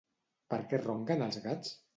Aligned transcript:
Per 0.53 0.59
què 0.71 0.79
ronquen 0.85 1.23
els 1.29 1.41
gats? 1.47 1.79